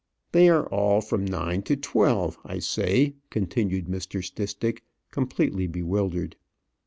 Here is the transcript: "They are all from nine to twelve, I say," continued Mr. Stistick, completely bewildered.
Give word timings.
"They 0.31 0.49
are 0.49 0.65
all 0.69 0.99
from 1.01 1.23
nine 1.25 1.61
to 1.61 1.75
twelve, 1.75 2.35
I 2.43 2.57
say," 2.57 3.13
continued 3.29 3.85
Mr. 3.85 4.23
Stistick, 4.25 4.81
completely 5.11 5.67
bewildered. 5.67 6.37